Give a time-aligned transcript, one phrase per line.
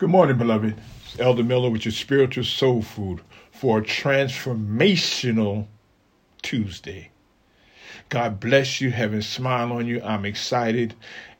[0.00, 0.80] Good morning, beloved.
[1.04, 5.66] It's Elder Miller with your spiritual soul food for a transformational
[6.40, 7.10] Tuesday.
[8.08, 8.90] God bless you.
[8.90, 10.00] Heaven smile on you.
[10.02, 10.94] I'm excited.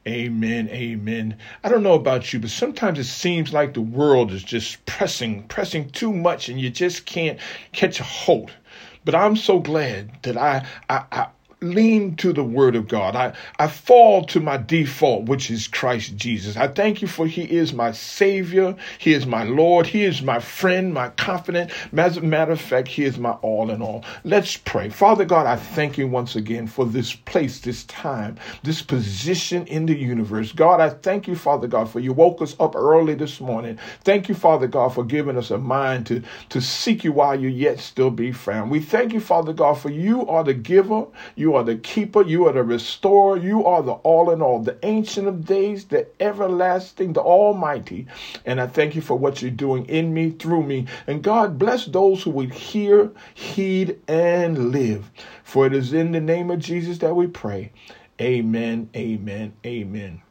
[0.07, 0.69] Amen.
[0.69, 1.39] Amen.
[1.65, 5.45] I don't know about you, but sometimes it seems like the world is just pressing,
[5.45, 7.39] pressing too much, and you just can't
[7.73, 8.53] catch a hold.
[9.07, 11.27] But I'm so glad that I, I, I
[11.61, 13.15] lean to the word of God.
[13.15, 16.57] I, I fall to my default, which is Christ Jesus.
[16.57, 18.75] I thank you for he is my savior.
[18.99, 19.87] He is my Lord.
[19.87, 21.71] He is my friend, my confidant.
[21.97, 24.05] As a matter of fact, he is my all in all.
[24.25, 24.89] Let's pray.
[24.89, 29.87] Father God, I thank you once again for this place, this time, this position in
[29.87, 30.53] the universe.
[30.53, 33.79] God, I thank you, Father God, for you woke us up early this morning.
[34.05, 37.49] Thank you, Father God, for giving us a mind to, to seek you while you
[37.49, 38.71] yet still be found.
[38.71, 41.07] We thank you, Father God, for you are the giver.
[41.37, 42.23] You you are the keeper.
[42.23, 43.37] You are the restorer.
[43.37, 48.07] You are the all in all, the ancient of days, the everlasting, the almighty.
[48.47, 50.87] And I thank you for what you're doing in me, through me.
[51.09, 55.11] And God bless those who would hear, heed, and live.
[55.43, 57.73] For it is in the name of Jesus that we pray.
[58.21, 60.23] Amen, amen, amen.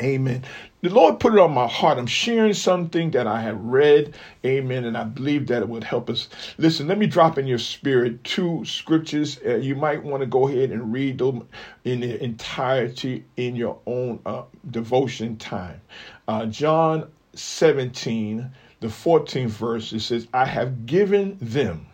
[0.00, 0.44] Amen.
[0.80, 1.98] The Lord put it on my heart.
[1.98, 4.14] I'm sharing something that I have read.
[4.46, 4.84] Amen.
[4.84, 6.28] And I believe that it would help us.
[6.56, 9.40] Listen, let me drop in your spirit two scriptures.
[9.44, 11.48] Uh, you might want to go ahead and read them
[11.84, 15.80] in their entirety in your own uh, devotion time.
[16.28, 18.48] Uh, John 17,
[18.78, 21.86] the 14th verse, it says, I have given them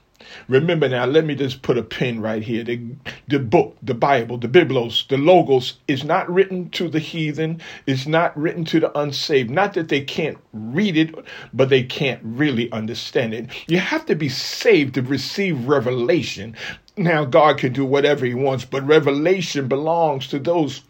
[0.49, 2.65] Remember now, let me just put a pin right here.
[2.65, 2.81] The,
[3.29, 8.07] the book, the Bible, the Biblos, the Logos is not written to the heathen, it's
[8.07, 9.51] not written to the unsaved.
[9.51, 11.15] Not that they can't read it,
[11.53, 13.49] but they can't really understand it.
[13.69, 16.57] You have to be saved to receive revelation.
[16.97, 20.83] Now, God can do whatever He wants, but revelation belongs to those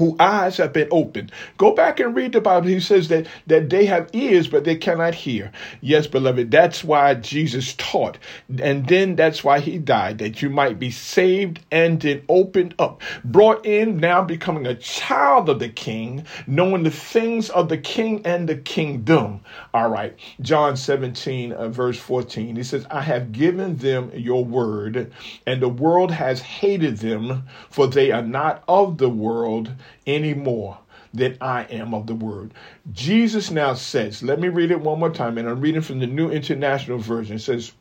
[0.00, 1.32] whose eyes have been opened.
[1.58, 2.68] Go back and read the Bible.
[2.68, 5.52] He says that, that they have ears, but they cannot hear.
[5.82, 8.18] Yes, beloved, that's why Jesus taught.
[8.62, 13.02] And then that's why he died, that you might be saved and then opened up,
[13.24, 18.22] brought in, now becoming a child of the king, knowing the things of the king
[18.24, 19.42] and the kingdom.
[19.74, 25.12] All right, John 17, uh, verse 14, he says, I have given them your word,
[25.46, 29.72] and the world has hated them, for they are not of the world
[30.06, 30.78] any more
[31.12, 32.54] than I am of the word.
[32.92, 36.06] Jesus now says, let me read it one more time, and I'm reading from the
[36.06, 37.36] New International Version.
[37.36, 37.72] It says,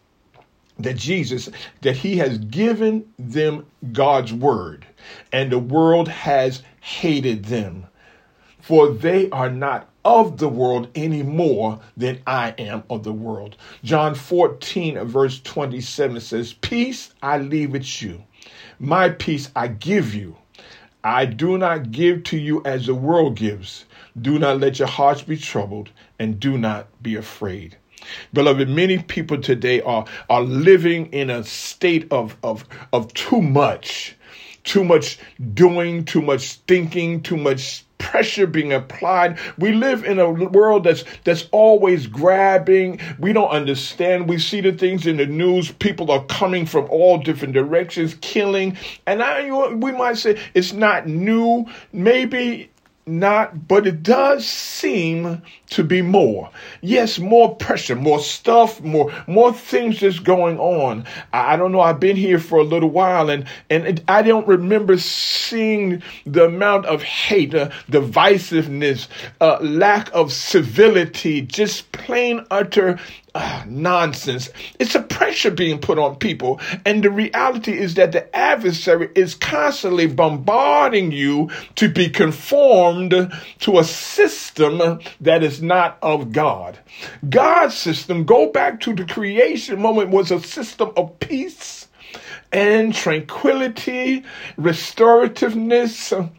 [0.80, 1.50] that Jesus,
[1.82, 4.86] that he has given them God's word,
[5.32, 7.86] and the world has hated them,
[8.62, 13.58] for they are not of the world any more than I am of the world.
[13.84, 18.24] John 14, verse 27 says, Peace I leave with you,
[18.80, 20.38] my peace I give you.
[21.04, 23.86] I do not give to you as the world gives.
[24.22, 25.90] Do not let your hearts be troubled,
[26.20, 27.78] and do not be afraid.
[28.34, 34.16] Beloved, many people today are, are living in a state of, of, of too much,
[34.64, 35.20] too much
[35.54, 39.38] doing, too much thinking, too much pressure being applied.
[39.60, 43.00] We live in a world that's that's always grabbing.
[43.20, 44.28] We don't understand.
[44.28, 45.72] We see the things in the news.
[45.74, 48.76] People are coming from all different directions, killing.
[49.06, 51.66] And I, we might say it's not new.
[51.94, 52.72] Maybe
[53.10, 56.50] not, but it does seem to be more.
[56.82, 61.06] Yes, more pressure, more stuff, more more things just going on.
[61.34, 61.82] I, I don't know.
[61.82, 66.46] I've been here for a little while, and and it, I don't remember seeing the
[66.46, 69.08] amount of hate, uh, divisiveness,
[69.42, 73.00] uh, lack of civility, just plain utter
[73.36, 74.50] uh, nonsense.
[74.80, 76.60] It's a pressure being put on people.
[76.86, 83.80] And the reality is that the adversary is constantly bombarding you to be conformed to
[83.80, 86.78] a system that is not of God.
[87.30, 91.88] God's system, go back to the creation moment, was a system of peace
[92.52, 94.24] and tranquility,
[94.58, 96.30] restorativeness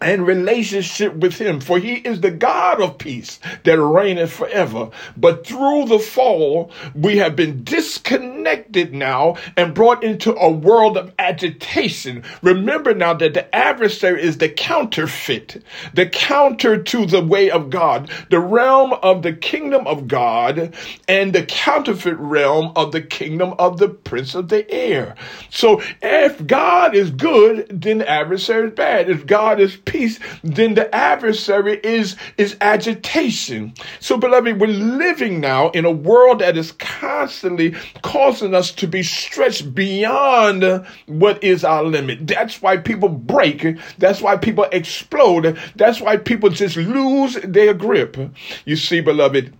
[0.00, 4.90] and relationship with him for he is the god of peace that reigneth forever.
[5.16, 11.12] But through the fall we have been disconnected now and brought into a world of
[11.18, 12.24] agitation.
[12.42, 15.62] Remember now that the adversary is the counterfeit
[15.94, 20.74] the counter to the way of god the realm of the kingdom of god
[21.08, 25.14] and the counterfeit realm of the kingdom of the prince of the air.
[25.50, 29.10] So if god is good then the adversary is bad.
[29.10, 33.74] If god is peace, then the adversary is, is agitation.
[33.98, 39.02] So, beloved, we're living now in a world that is constantly causing us to be
[39.02, 42.26] stretched beyond what is our limit.
[42.26, 43.66] That's why people break.
[43.98, 45.58] That's why people explode.
[45.74, 48.16] That's why people just lose their grip.
[48.64, 49.52] You see, beloved,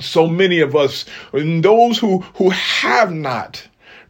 [0.00, 3.67] so many of us, and those who, who have not,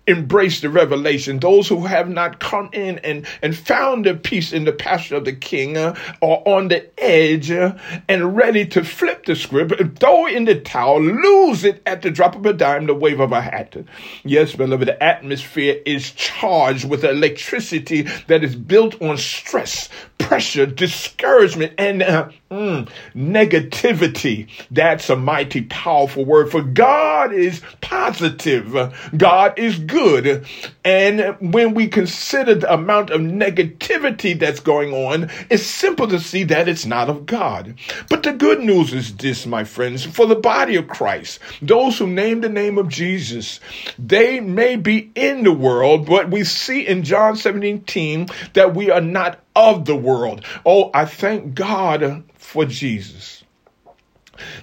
[0.08, 1.38] embrace the revelation.
[1.38, 5.24] Those who have not come in and, and found their peace in the pasture of
[5.24, 7.76] the king uh, are on the edge uh,
[8.08, 12.34] and ready to flip the script, throw in the towel, lose it at the drop
[12.34, 13.76] of a dime, the wave of a hat.
[14.24, 19.88] Yes, beloved, the atmosphere is charged with electricity that is built on stress,
[20.18, 24.48] pressure, discouragement, and uh, mm, negativity.
[24.70, 26.50] That's a mighty powerful word.
[26.50, 28.94] For God is positive.
[29.16, 30.46] God is good.
[30.84, 36.44] And when we consider the amount of negativity that's going on, it's simple to see
[36.44, 37.74] that it's not of God.
[38.10, 42.06] But the good news is this, my friends, for the body of Christ, those who
[42.06, 43.60] name the name of Jesus,
[43.98, 49.00] they may be in the world, but we see in John 17 that we are
[49.00, 50.44] not of the world.
[50.64, 53.42] Oh, I thank God for Jesus.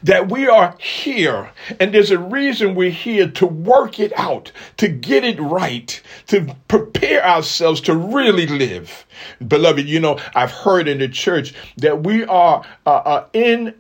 [0.03, 1.51] That we are here,
[1.81, 6.56] and there's a reason we're here to work it out, to get it right, to
[6.69, 9.06] prepare ourselves to really live.
[9.45, 13.75] Beloved, you know, I've heard in the church that we are uh, uh, in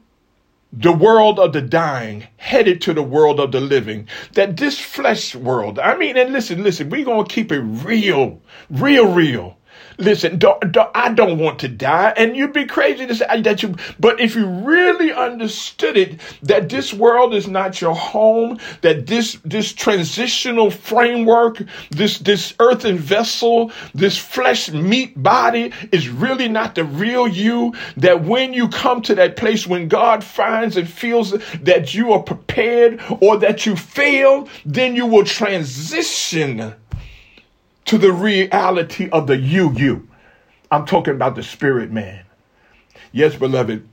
[0.73, 5.33] the world of the dying headed to the world of the living that this flesh
[5.33, 9.57] world i mean and listen listen we're gonna keep it real real real
[9.97, 13.63] Listen, don't, don't, I don't want to die, and you'd be crazy to say that
[13.63, 13.75] you.
[13.99, 19.37] But if you really understood it, that this world is not your home, that this
[19.45, 21.61] this transitional framework,
[21.91, 27.73] this this earthen vessel, this flesh meat body is really not the real you.
[27.97, 31.31] That when you come to that place, when God finds and feels
[31.61, 36.75] that you are prepared or that you fail, then you will transition
[37.85, 40.07] to the reality of the you, you.
[40.71, 42.25] I'm talking about the spirit man.
[43.11, 43.87] Yes, beloved,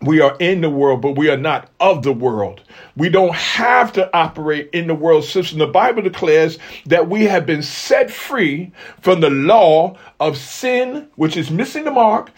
[0.00, 2.62] we are in the world, but we are not of the world.
[2.96, 5.58] We don't have to operate in the world system.
[5.58, 11.36] The Bible declares that we have been set free from the law of sin, which
[11.36, 12.30] is missing the mark,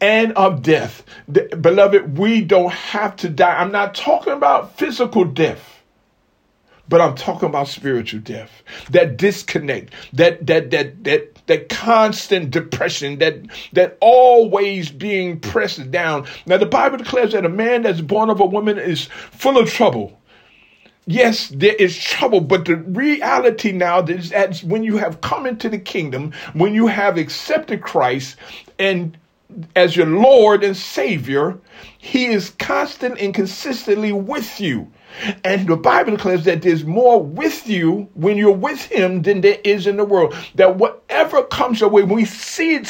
[0.00, 1.04] and of death.
[1.26, 3.56] beloved, we don't have to die.
[3.56, 5.75] I'm not talking about physical death.
[6.88, 8.62] But I'm talking about spiritual death.
[8.90, 13.38] That disconnect, that that that that that constant depression, that
[13.72, 16.26] that always being pressed down.
[16.46, 19.70] Now the Bible declares that a man that's born of a woman is full of
[19.70, 20.18] trouble.
[21.08, 25.68] Yes, there is trouble, but the reality now is that when you have come into
[25.68, 28.36] the kingdom, when you have accepted Christ
[28.80, 29.16] and
[29.76, 31.58] as your Lord and Savior,
[31.98, 34.90] He is constant and consistently with you.
[35.44, 39.58] And the Bible declares that there's more with you when you're with Him than there
[39.64, 40.34] is in the world.
[40.54, 42.86] That whatever comes your way, we see it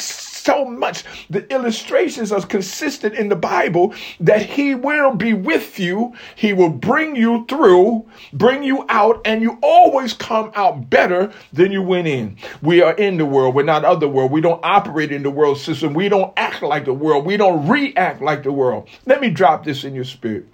[0.47, 1.03] so much.
[1.29, 6.69] The illustrations are consistent in the Bible that He will be with you, He will
[6.69, 12.07] bring you through, bring you out, and you always come out better than you went
[12.07, 12.37] in.
[12.61, 14.31] We are in the world, we're not of the world.
[14.31, 17.67] We don't operate in the world system, we don't act like the world, we don't
[17.67, 18.87] react like the world.
[19.05, 20.45] Let me drop this in your spirit.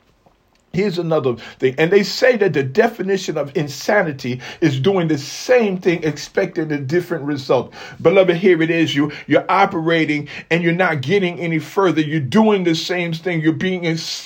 [0.75, 1.75] Here's another thing.
[1.77, 6.79] And they say that the definition of insanity is doing the same thing, expecting a
[6.79, 7.75] different result.
[8.01, 8.95] Beloved, here it is.
[8.95, 12.01] You, you're operating and you're not getting any further.
[12.01, 13.39] You're doing the same thing.
[13.39, 13.85] You're being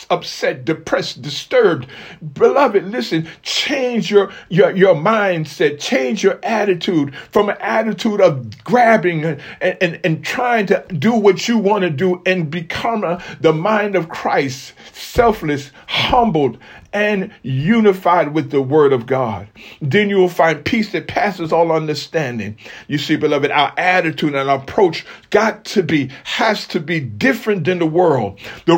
[0.10, 1.88] upset, depressed, disturbed.
[2.36, 9.26] Beloved, listen, change your, your, your mindset, change your attitude from an attitude of grabbing
[9.26, 13.52] and, and, and trying to do what you want to do and become a, the
[13.52, 16.62] mind of Christ, selfless, humble, humbled
[16.94, 19.48] and unified with the word of God.
[19.82, 22.58] Then you will find peace that passes all understanding.
[22.88, 27.66] You see, beloved, our attitude and our approach got to be, has to be different
[27.66, 28.40] than the world.
[28.66, 28.78] The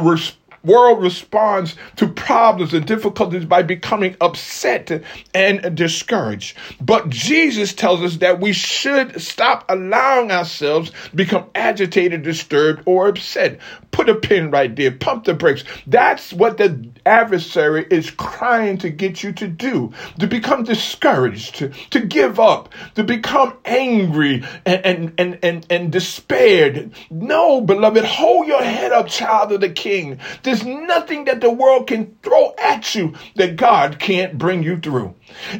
[0.63, 6.57] world responds to problems and difficulties by becoming upset and discouraged.
[6.81, 13.07] But Jesus tells us that we should stop allowing ourselves to become agitated, disturbed, or
[13.07, 13.59] upset.
[13.91, 15.63] Put a pin right there, pump the brakes.
[15.87, 21.69] That's what the adversary is trying to get you to do to become discouraged, to,
[21.89, 26.91] to give up, to become angry and, and, and, and, and despaired.
[27.09, 30.19] No, beloved, hold your head up, child of the king.
[30.49, 35.13] There's nothing that the world can throw at you that God can't bring you through.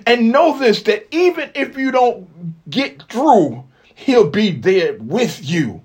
[0.08, 2.27] And know this that even if you don't
[2.72, 5.84] get through, He'll be there with you.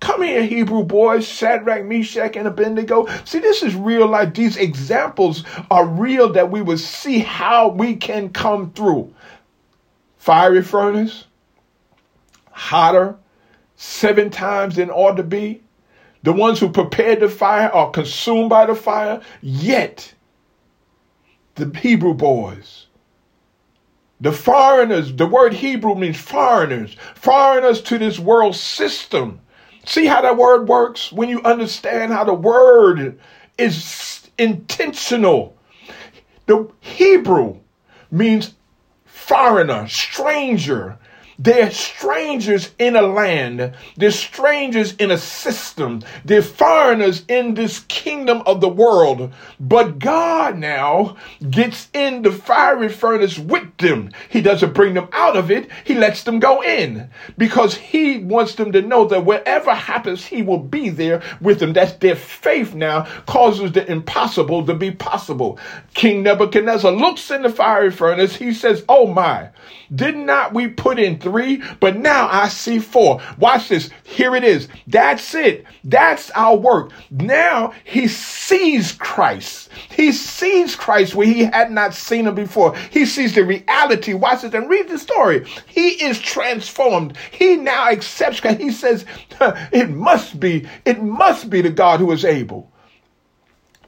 [0.00, 3.06] Come here, Hebrew boys, Shadrach, Meshach, and Abednego.
[3.26, 4.32] See, this is real life.
[4.32, 9.14] These examples are real that we will see how we can come through.
[10.16, 11.26] Fiery furnace,
[12.52, 13.16] hotter,
[13.76, 15.60] seven times than ought to be.
[16.26, 20.12] The ones who prepared the fire are consumed by the fire, yet
[21.54, 22.88] the Hebrew boys,
[24.20, 29.38] the foreigners, the word Hebrew means foreigners, foreigners to this world system.
[29.84, 33.20] See how that word works when you understand how the word
[33.56, 35.56] is intentional.
[36.46, 37.60] The Hebrew
[38.10, 38.56] means
[39.04, 40.98] foreigner, stranger,
[41.38, 43.74] they're strangers in a land.
[43.96, 46.02] They're strangers in a system.
[46.24, 49.32] They're foreigners in this kingdom of the world.
[49.60, 51.16] But God now
[51.50, 54.10] gets in the fiery furnace with them.
[54.30, 55.68] He doesn't bring them out of it.
[55.84, 60.42] He lets them go in because he wants them to know that whatever happens, he
[60.42, 61.74] will be there with them.
[61.74, 65.58] That's their faith now causes the impossible to be possible.
[65.92, 68.36] King Nebuchadnezzar looks in the fiery furnace.
[68.36, 69.50] He says, Oh my,
[69.94, 73.20] did not we put in three, but now I see four.
[73.38, 73.90] Watch this.
[74.04, 74.68] Here it is.
[74.86, 75.66] That's it.
[75.82, 76.92] That's our work.
[77.10, 79.70] Now he sees Christ.
[79.90, 82.76] He sees Christ where he had not seen him before.
[82.76, 84.14] He sees the reality.
[84.14, 85.44] Watch this and read the story.
[85.66, 87.16] He is transformed.
[87.32, 88.60] He now accepts Christ.
[88.60, 89.04] He says,
[89.72, 92.70] it must be, it must be the God who is able.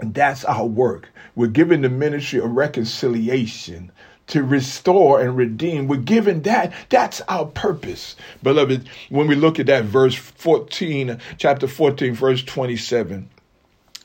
[0.00, 1.08] And that's our work.
[1.36, 3.92] We're given the ministry of reconciliation
[4.28, 5.88] to restore and redeem.
[5.88, 6.72] We're given that.
[6.88, 8.16] That's our purpose.
[8.42, 13.28] Beloved, when we look at that verse 14, chapter 14, verse 27,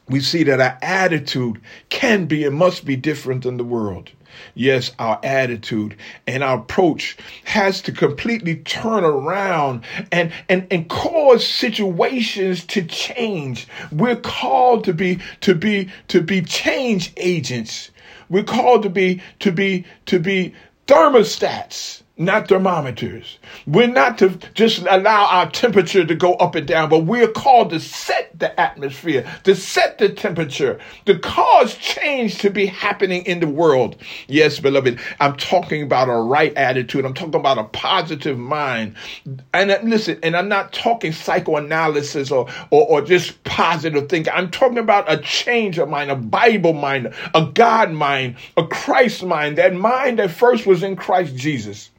[0.10, 4.10] we see that our attitude can be and must be different than the world.
[4.56, 5.96] Yes, our attitude
[6.28, 13.68] and our approach has to completely turn around and, and, and cause situations to change.
[13.92, 17.92] We're called to be, to be, to be change agents.
[18.34, 20.56] We're called to be, to be, to be
[20.88, 23.40] thermostats not thermometers.
[23.66, 27.72] We're not to just allow our temperature to go up and down, but we're called
[27.72, 33.40] to set the atmosphere, to set the temperature, to cause change to be happening in
[33.40, 33.96] the world.
[34.28, 37.04] Yes, beloved, I'm talking about a right attitude.
[37.04, 38.96] I'm talking about a positive mind.
[39.54, 44.34] And uh, listen, and I'm not talking psychoanalysis or, or, or just positive thinking.
[44.34, 49.24] I'm talking about a change of mind, a Bible mind, a God mind, a Christ
[49.24, 51.90] mind, that mind that first was in Christ Jesus.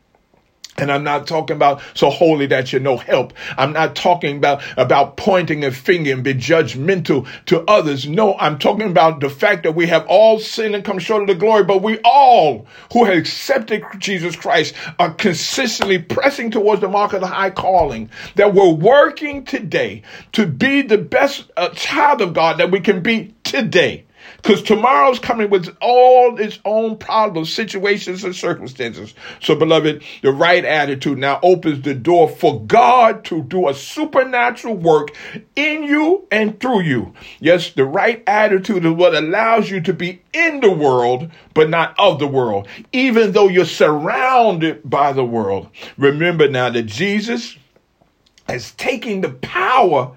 [0.76, 3.32] And I'm not talking about so holy that you're no help.
[3.56, 8.08] I'm not talking about, about pointing a finger and be judgmental to others.
[8.08, 11.28] No, I'm talking about the fact that we have all sinned and come short of
[11.28, 16.88] the glory, but we all who have accepted Jesus Christ are consistently pressing towards the
[16.88, 18.10] mark of the high calling.
[18.34, 20.02] That we're working today
[20.32, 24.06] to be the best uh, child of God that we can be today.
[24.36, 29.14] Because tomorrow's coming with all its own problems, situations, and circumstances.
[29.40, 34.76] So, beloved, the right attitude now opens the door for God to do a supernatural
[34.76, 35.08] work
[35.56, 37.14] in you and through you.
[37.40, 41.94] Yes, the right attitude is what allows you to be in the world, but not
[41.98, 45.68] of the world, even though you're surrounded by the world.
[45.96, 47.56] Remember now that Jesus
[48.48, 50.12] is taking the power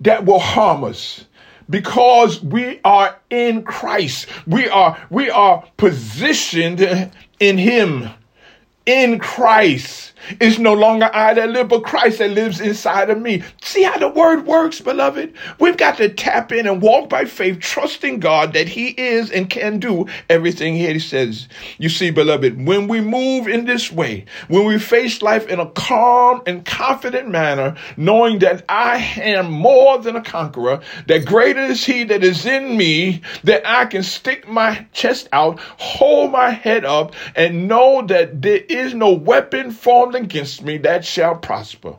[0.00, 1.24] that will harm us
[1.68, 4.26] because we are in Christ.
[4.46, 8.10] We are we are positioned in him
[8.86, 10.12] in Christ.
[10.40, 13.42] It's no longer I that live, but Christ that lives inside of me.
[13.60, 15.34] See how the word works, beloved?
[15.58, 19.50] We've got to tap in and walk by faith, trusting God that He is and
[19.50, 21.48] can do everything He says.
[21.78, 25.70] You see, beloved, when we move in this way, when we face life in a
[25.70, 31.84] calm and confident manner, knowing that I am more than a conqueror, that greater is
[31.84, 36.84] He that is in me, that I can stick my chest out, hold my head
[36.84, 41.96] up, and know that there is no weapon formed against me that shall prosper.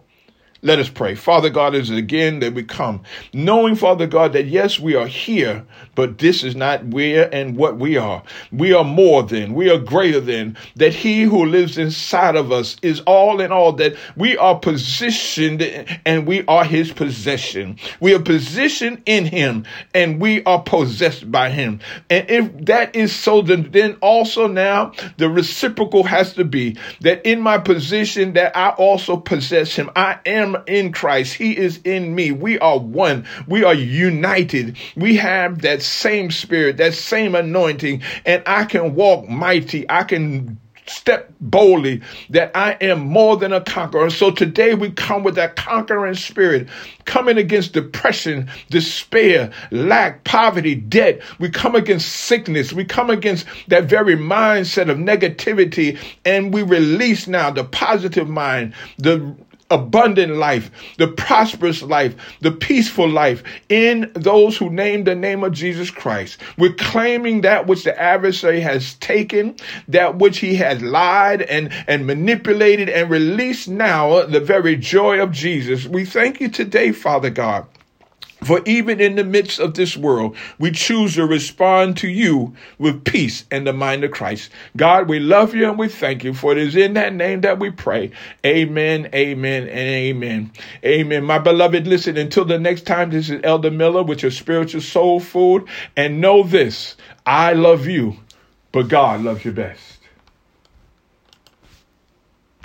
[0.61, 1.15] Let us pray.
[1.15, 3.03] Father God, is again that we come,
[3.33, 7.77] knowing, Father God, that yes, we are here, but this is not where and what
[7.77, 8.21] we are.
[8.51, 12.75] We are more than, we are greater than, that He who lives inside of us
[12.81, 15.61] is all in all, that we are positioned
[16.05, 17.77] and we are His possession.
[17.99, 21.79] We are positioned in Him and we are possessed by Him.
[22.09, 27.41] And if that is so, then, also now the reciprocal has to be that in
[27.41, 29.89] my position that I also possess Him.
[29.95, 31.35] I am in Christ.
[31.35, 32.31] He is in me.
[32.31, 33.25] We are one.
[33.47, 34.77] We are united.
[34.95, 39.89] We have that same spirit, that same anointing, and I can walk mighty.
[39.89, 44.09] I can step boldly that I am more than a conqueror.
[44.09, 46.67] So today we come with that conquering spirit,
[47.05, 51.21] coming against depression, despair, lack, poverty, debt.
[51.39, 52.73] We come against sickness.
[52.73, 58.73] We come against that very mindset of negativity and we release now the positive mind,
[58.97, 59.35] the
[59.71, 65.53] abundant life, the prosperous life, the peaceful life in those who name the name of
[65.53, 66.39] Jesus Christ.
[66.57, 69.55] We're claiming that which the adversary has taken,
[69.87, 75.31] that which he has lied and, and manipulated and released now the very joy of
[75.31, 75.87] Jesus.
[75.87, 77.65] We thank you today, Father God
[78.45, 83.03] for even in the midst of this world, we choose to respond to you with
[83.03, 84.49] peace and the mind of Christ.
[84.77, 87.59] God, we love you and we thank you for it is in that name that
[87.59, 88.11] we pray.
[88.45, 90.51] Amen, amen, and amen.
[90.83, 91.23] Amen.
[91.23, 95.19] My beloved, listen, until the next time, this is Elder Miller with your spiritual soul
[95.19, 95.67] food.
[95.97, 98.17] And know this I love you,
[98.71, 99.94] but God loves you best.